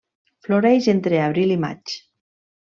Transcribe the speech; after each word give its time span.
Floreix 0.47 0.87
entre 0.93 1.19
abril 1.27 1.55
i 1.57 1.59
maig. 1.67 1.95